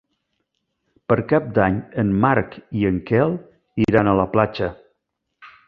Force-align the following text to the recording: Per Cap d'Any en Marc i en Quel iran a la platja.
Per 1.11 1.17
Cap 1.31 1.51
d'Any 1.57 1.77
en 2.03 2.15
Marc 2.25 2.57
i 2.81 2.89
en 2.93 2.99
Quel 3.11 3.37
iran 3.89 4.13
a 4.13 4.17
la 4.25 4.29
platja. 4.35 4.75